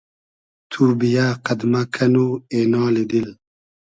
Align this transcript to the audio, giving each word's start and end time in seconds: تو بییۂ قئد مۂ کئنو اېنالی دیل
تو 0.69 0.81
بییۂ 0.99 1.27
قئد 1.45 1.61
مۂ 1.71 1.81
کئنو 1.93 2.27
اېنالی 2.53 3.03
دیل 3.09 3.29